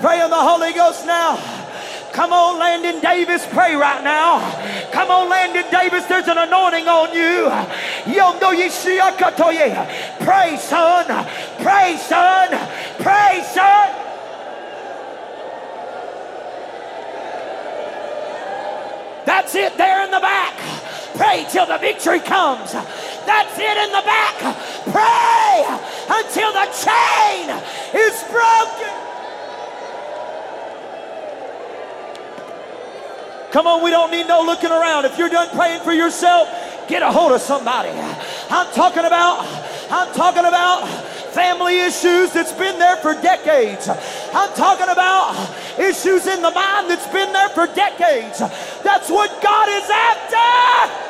[0.03, 1.39] Pray in the Holy Ghost now.
[2.13, 4.41] Come on, Landon Davis, pray right now.
[4.93, 7.49] Come on, Landon Davis, there's an anointing on you.
[10.21, 11.07] Pray, son.
[11.63, 12.49] Pray, son.
[12.99, 13.89] Pray, son.
[19.25, 20.59] That's it there in the back.
[21.15, 22.75] Pray till the victory comes.
[23.27, 24.37] That's it in the back.
[24.91, 25.65] Pray
[26.09, 27.51] until the chain
[27.95, 29.11] is broken.
[33.53, 35.05] Come on, we don't need no looking around.
[35.05, 36.49] If you're done praying for yourself,
[36.89, 37.91] get a hold of somebody.
[38.49, 39.45] I'm talking about,
[39.91, 40.87] I'm talking about
[41.33, 43.89] family issues that's been there for decades.
[43.89, 45.35] I'm talking about
[45.79, 48.39] issues in the mind that's been there for decades.
[48.83, 51.10] That's what God is after.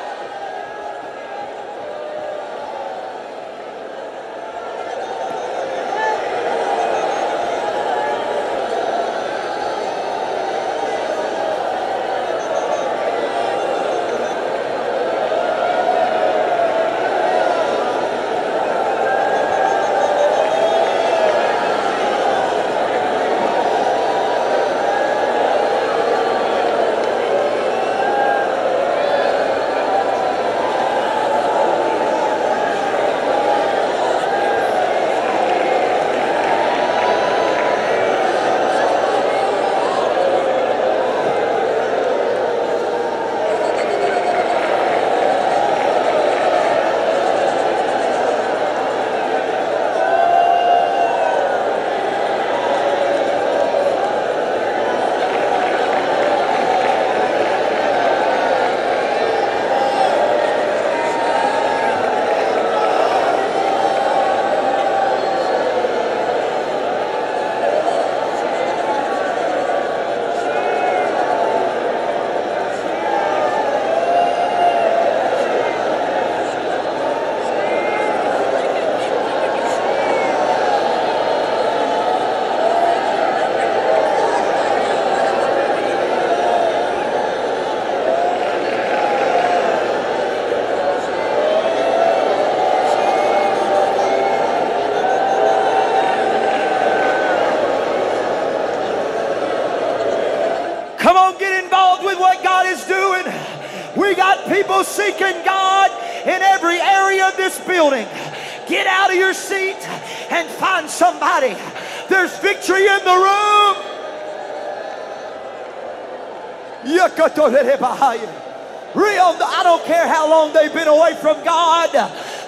[118.95, 121.91] Real, I don't care how long they've been away from God.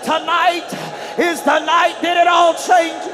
[0.02, 0.66] Tonight
[1.18, 3.11] is the night that it all changes.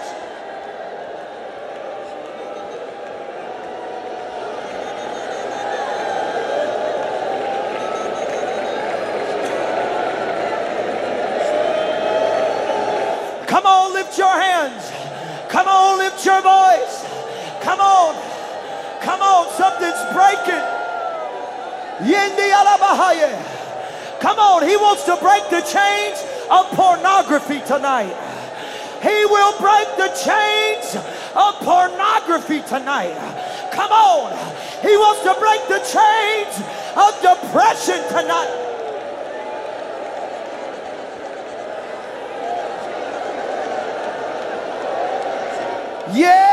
[24.20, 28.14] Come on, he wants to break the chains of pornography tonight.
[29.02, 30.96] He will break the chains
[31.34, 33.14] of pornography tonight.
[33.72, 34.32] Come on.
[34.82, 36.54] He wants to break the chains
[36.96, 38.64] of depression tonight.
[46.12, 46.47] Yes!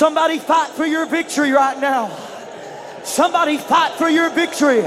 [0.00, 2.08] Somebody fight for your victory right now.
[3.04, 4.80] Somebody fight for your victory.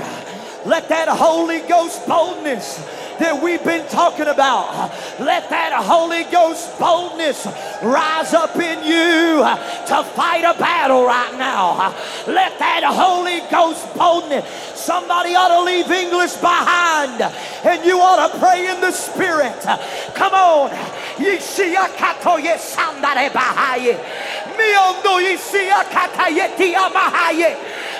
[0.65, 2.77] Let that Holy Ghost boldness
[3.19, 4.89] that we've been talking about.
[5.19, 7.45] Let that Holy Ghost boldness
[7.83, 9.45] rise up in you
[9.85, 11.93] to fight a battle right now.
[12.25, 18.39] Let that Holy Ghost boldness, somebody ought to leave English behind and you ought to
[18.39, 19.61] pray in the Spirit.
[20.15, 20.71] Come on.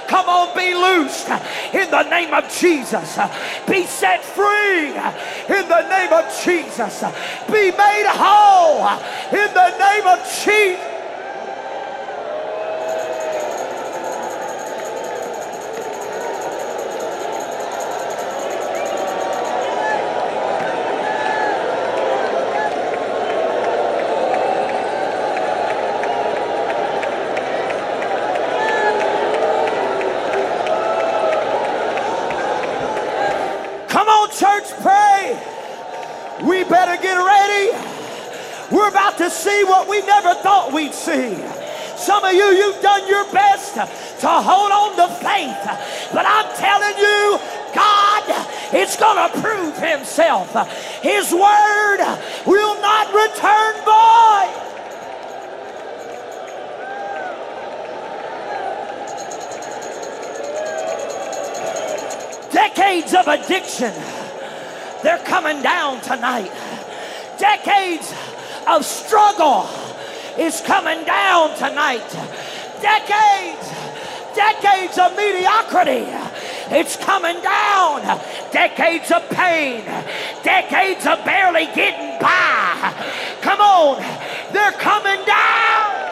[0.08, 1.30] Come on, be loosed
[1.74, 3.18] in the name of Jesus.
[3.68, 7.04] Be set free in the name of Jesus.
[7.48, 8.88] Be made whole
[9.32, 10.93] in the name of Jesus.
[39.44, 41.36] See what we never thought we'd see.
[41.98, 45.64] Some of you, you've done your best to hold on to faith.
[46.14, 47.40] But I'm telling you,
[47.76, 48.24] God
[48.74, 50.54] is going to prove himself.
[51.02, 52.00] His word
[52.46, 54.64] will not return void.
[62.52, 63.94] Decades of addiction,
[65.04, 66.52] they're coming down tonight.
[67.38, 68.14] Decades
[68.68, 69.68] of struggle
[70.38, 72.08] is coming down tonight.
[72.82, 73.70] Decades,
[74.36, 76.06] decades of mediocrity,
[76.76, 78.02] it's coming down.
[78.52, 79.84] Decades of pain,
[80.44, 82.94] decades of barely getting by.
[83.42, 84.02] Come on,
[84.54, 86.04] they're coming down.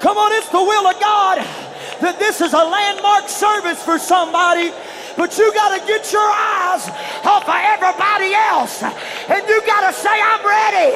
[0.00, 1.63] Come on, it's the will of God
[2.04, 4.68] that this is a landmark service for somebody.
[5.16, 6.84] But you got to get your eyes
[7.24, 8.84] off of everybody else.
[8.84, 10.92] And you got to say, I'm ready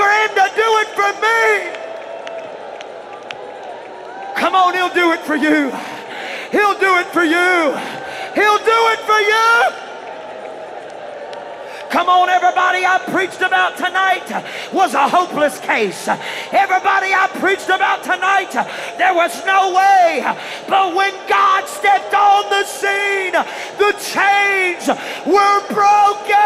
[0.00, 1.76] for him to do it for me.
[4.40, 5.68] Come on, he'll do it for you.
[6.48, 7.76] He'll do it for you.
[8.32, 9.85] He'll do it for you.
[11.90, 14.26] Come on, everybody I preached about tonight
[14.72, 16.08] was a hopeless case.
[16.52, 18.52] Everybody I preached about tonight,
[18.98, 20.22] there was no way.
[20.68, 23.32] But when God stepped on the scene,
[23.78, 24.88] the chains
[25.26, 26.45] were broken.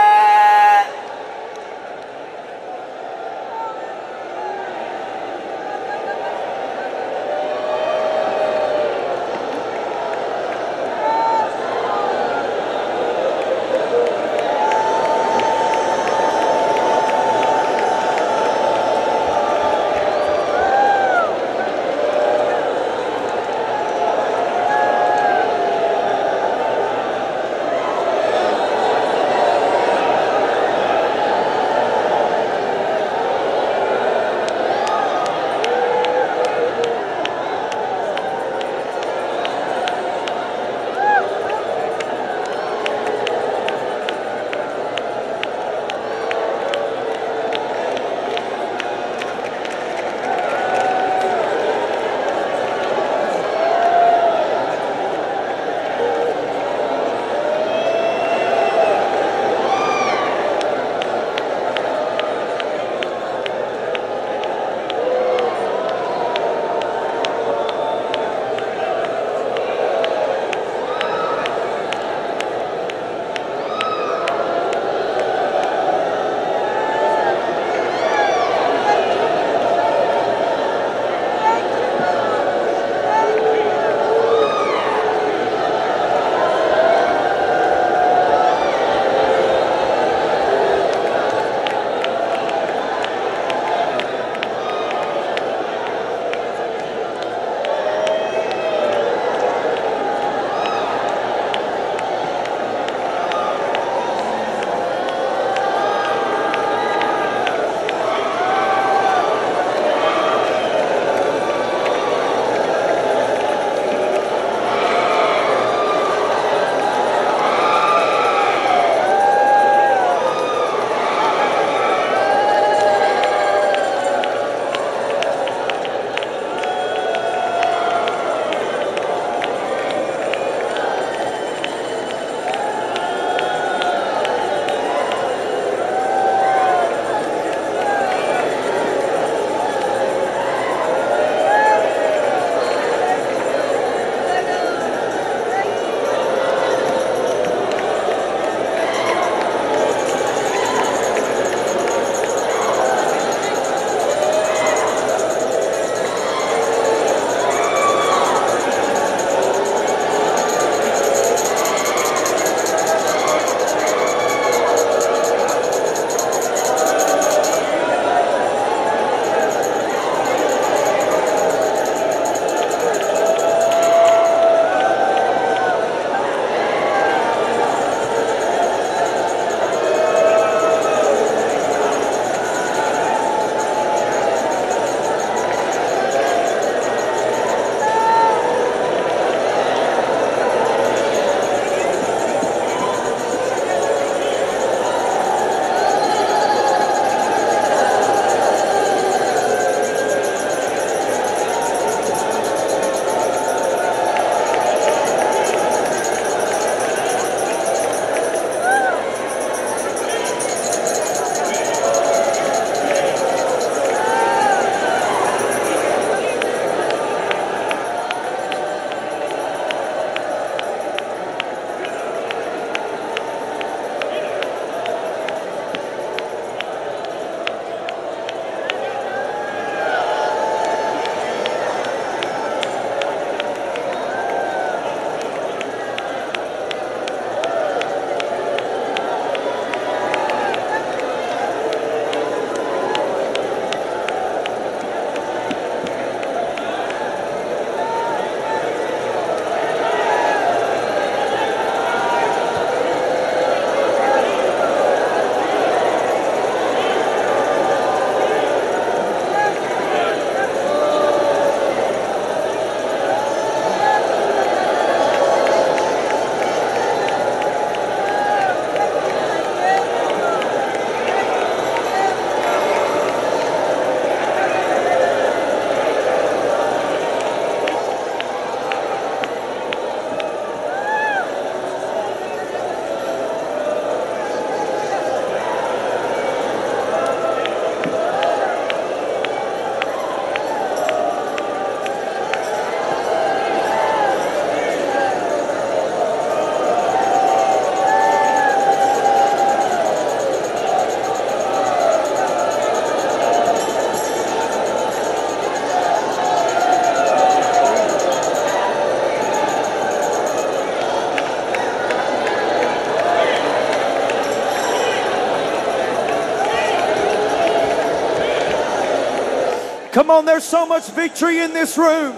[320.11, 322.17] Come on, there's so much victory in this room.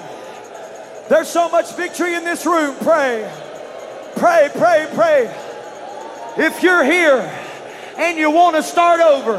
[1.11, 2.75] There's so much victory in this room.
[2.77, 3.31] Pray.
[4.17, 5.25] Pray, pray, pray.
[6.39, 7.21] If you're here
[7.99, 9.35] and you want to start over,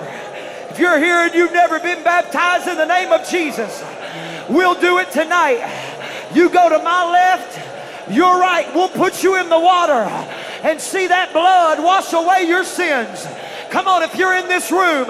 [0.70, 3.84] if you're here and you've never been baptized in the name of Jesus,
[4.48, 6.30] we'll do it tonight.
[6.36, 8.72] You go to my left, you're right.
[8.76, 10.04] We'll put you in the water
[10.62, 13.26] and see that blood wash away your sins.
[13.72, 15.08] Come on, if you're in this room,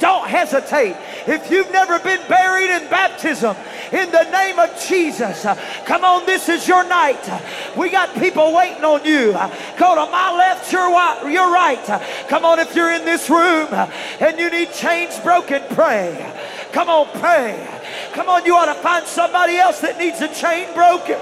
[0.00, 0.96] don't hesitate.
[1.26, 3.56] If you've never been buried in baptism,
[3.92, 5.54] in the name of Jesus, uh,
[5.84, 7.28] come on, this is your night.
[7.28, 7.40] Uh,
[7.76, 9.32] we got people waiting on you.
[9.32, 9.48] Uh,
[9.78, 10.88] go to my left, your,
[11.28, 11.84] your right.
[12.28, 16.32] Come on, if you're in this room and you need chains broken, pray.
[16.72, 17.66] Come on, pray.
[18.12, 21.18] Come on, you ought to find somebody else that needs a chain broken.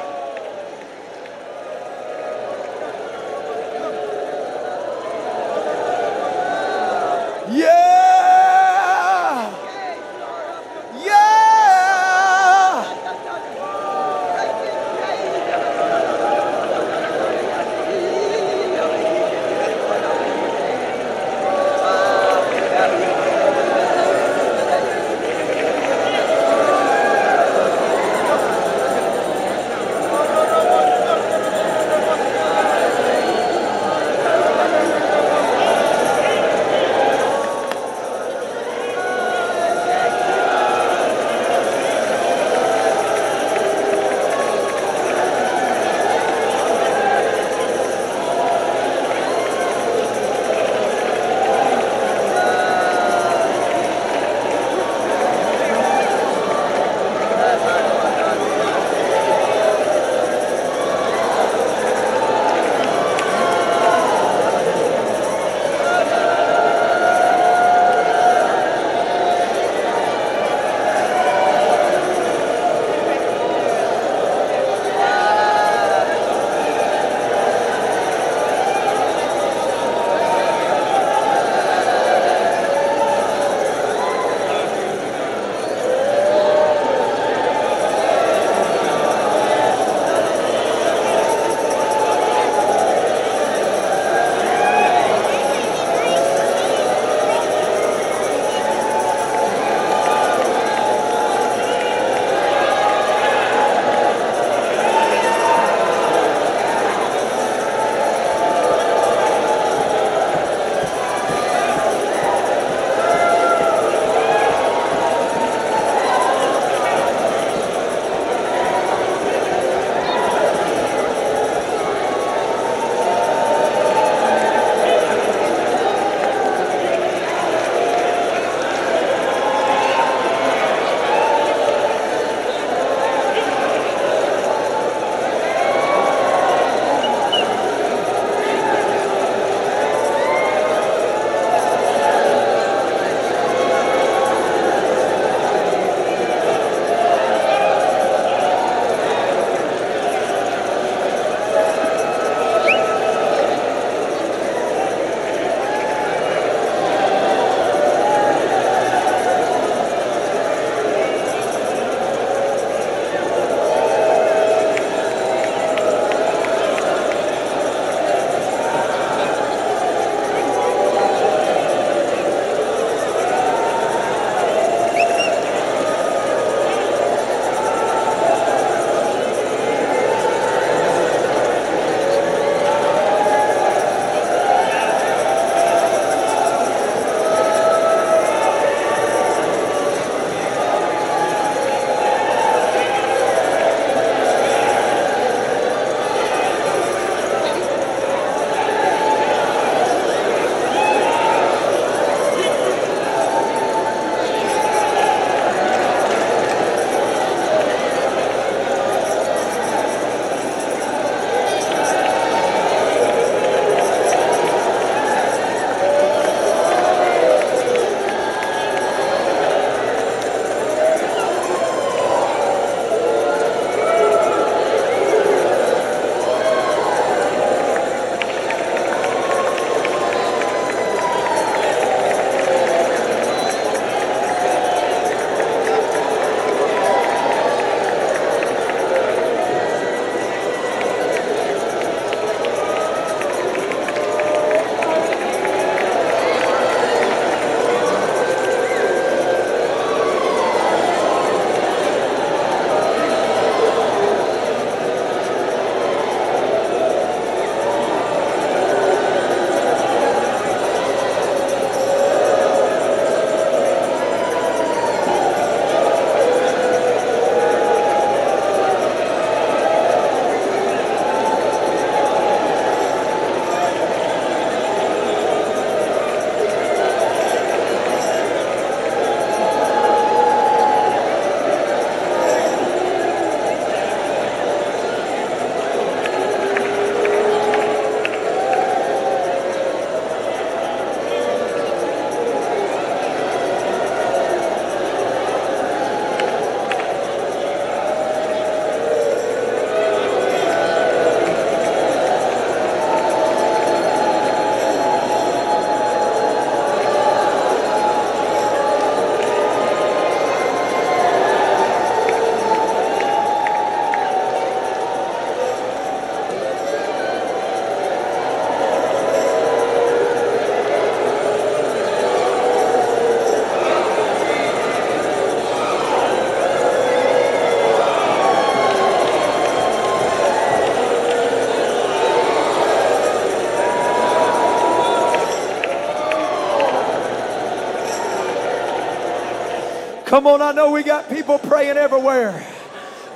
[340.14, 342.46] Come on, I know we got people praying everywhere.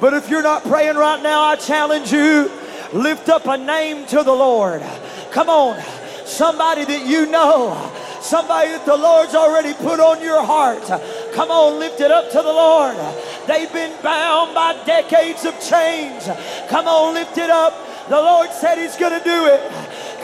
[0.00, 2.50] But if you're not praying right now, I challenge you
[2.92, 4.82] lift up a name to the Lord.
[5.30, 5.80] Come on,
[6.24, 7.70] somebody that you know,
[8.20, 10.82] somebody that the Lord's already put on your heart.
[11.34, 12.96] Come on, lift it up to the Lord.
[13.46, 16.28] They've been bound by decades of chains.
[16.68, 18.08] Come on, lift it up.
[18.08, 19.60] The Lord said He's going to do it.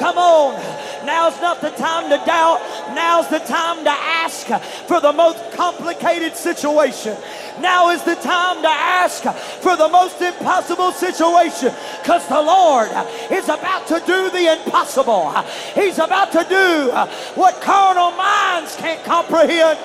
[0.01, 0.61] Come on.
[1.05, 2.61] Now's not the time to doubt.
[2.95, 4.47] Now's the time to ask
[4.87, 7.17] for the most complicated situation.
[7.61, 9.23] Now is the time to ask
[9.63, 12.91] for the most impossible situation because the Lord
[13.31, 15.31] is about to do the impossible.
[15.75, 16.91] He's about to do
[17.35, 19.79] what carnal minds can't comprehend.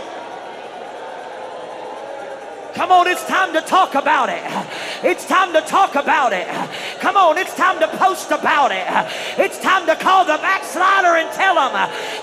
[2.73, 4.43] Come on, it's time to talk about it.
[5.03, 6.47] It's time to talk about it.
[6.99, 8.85] Come on, it's time to post about it.
[9.37, 11.73] It's time to call the backslider and tell them,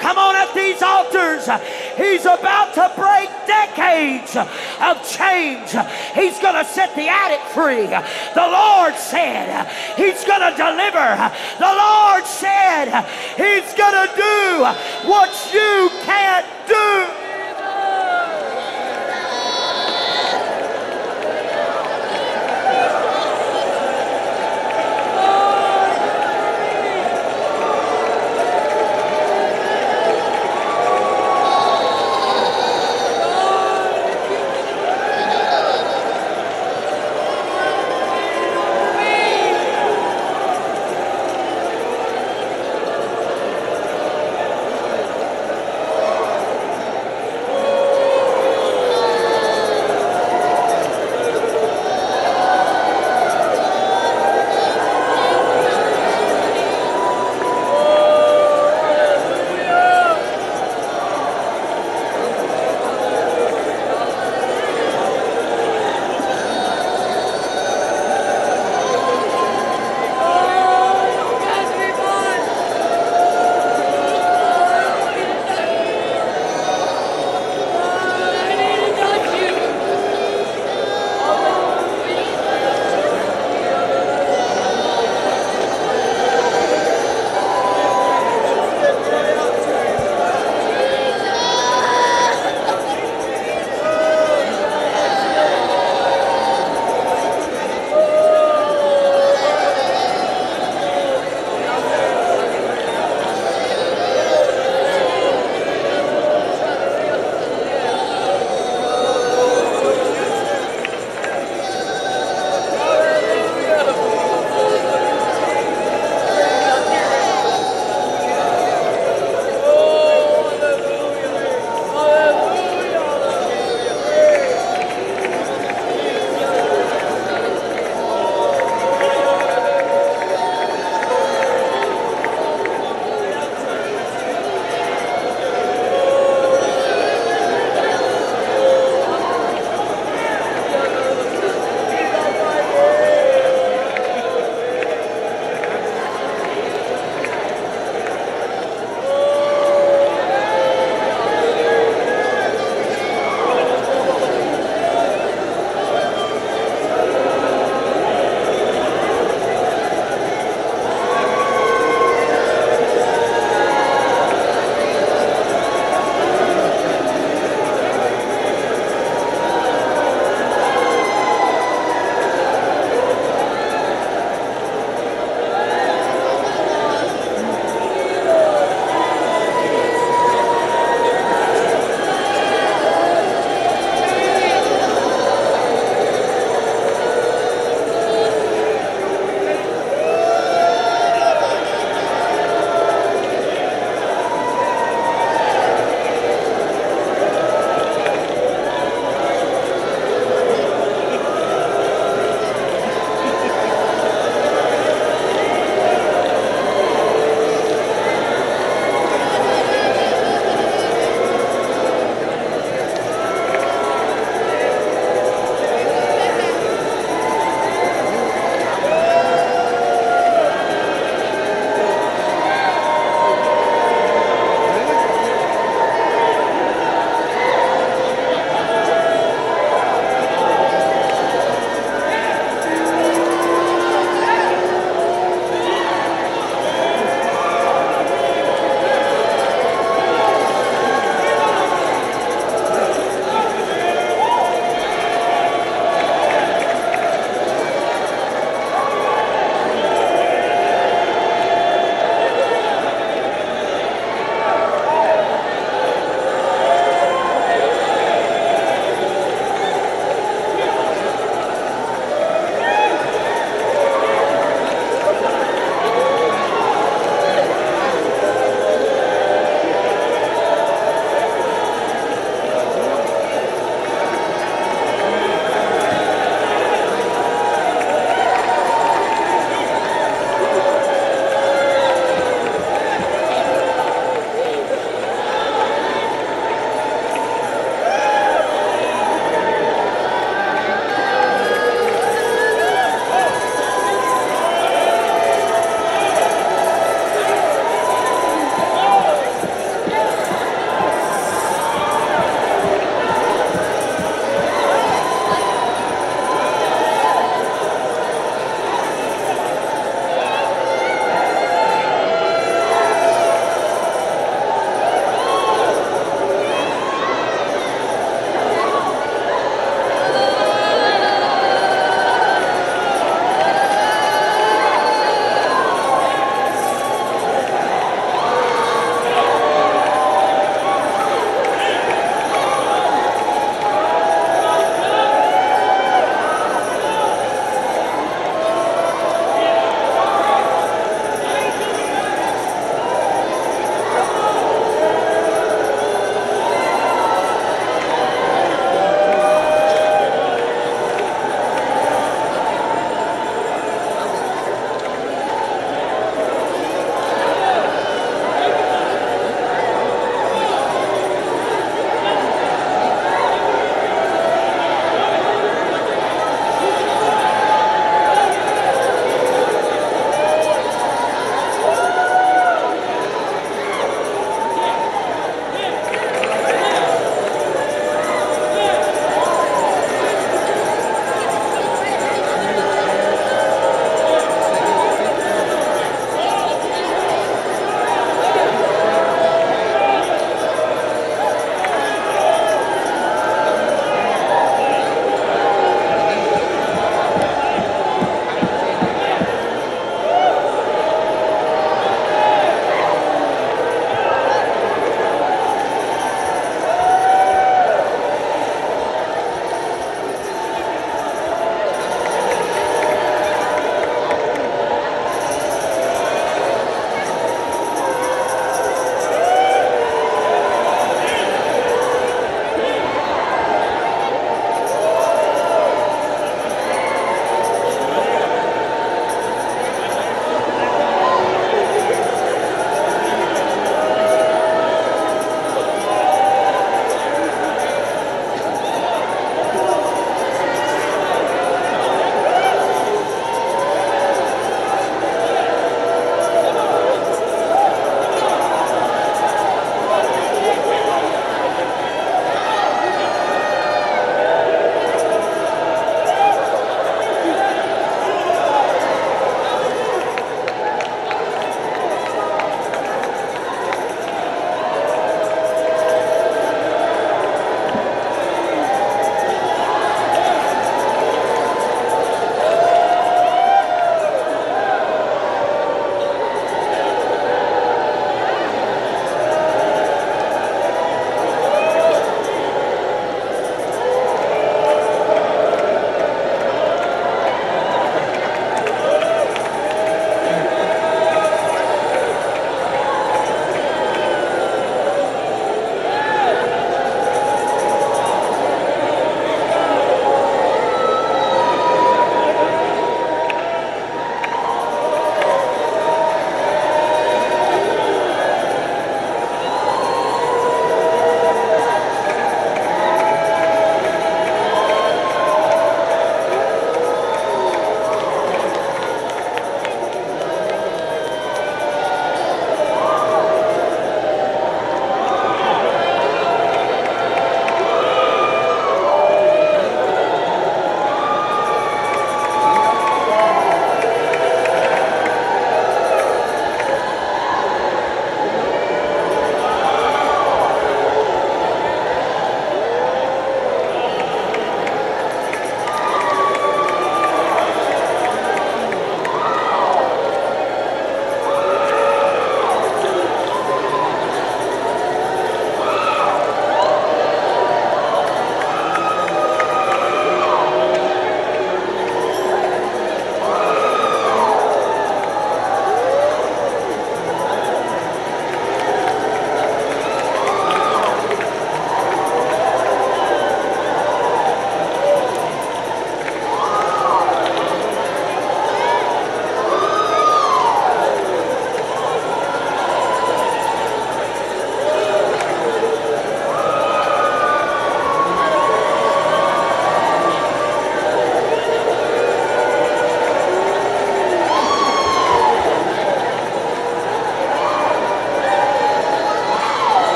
[0.00, 1.48] come on at these altars.
[1.96, 5.70] He's about to break decades of change.
[6.14, 7.86] He's going to set the addict free.
[7.86, 11.32] The Lord said he's going to deliver.
[11.58, 13.04] The Lord said
[13.36, 17.21] he's going to do what you can't do.